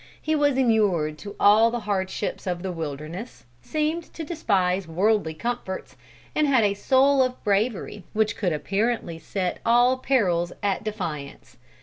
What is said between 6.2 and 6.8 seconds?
and had a